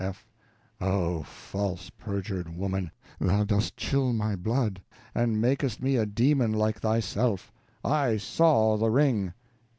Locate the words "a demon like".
5.95-6.79